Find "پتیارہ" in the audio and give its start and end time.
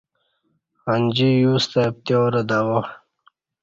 1.95-2.41